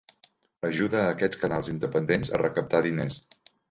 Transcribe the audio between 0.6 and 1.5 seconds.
Ajuda a aquests